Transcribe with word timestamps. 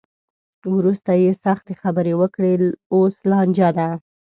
وروسته 0.75 1.11
یې 1.23 1.31
سختې 1.43 1.73
خبرې 1.81 2.13
وکړې؛ 2.21 2.53
اوس 2.93 3.15
لانجه 3.29 3.69
ده. 3.77 3.89